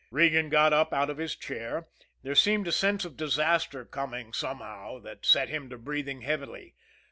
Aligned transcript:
'"Regan 0.11 0.49
got 0.49 0.73
up 0.73 0.93
out 0.93 1.11
of 1.11 1.19
his 1.19 1.35
chair. 1.35 1.87
There 2.23 2.33
seemed 2.33 2.67
a 2.67 2.71
sense 2.71 3.05
of 3.05 3.15
disaster 3.15 3.85
coming 3.85 4.33
somehow 4.33 4.97
that 5.01 5.27
set 5.27 5.49
him 5.49 5.69
to 5.69 5.77
breathing 5.77 6.21
heavily. 6.23 6.73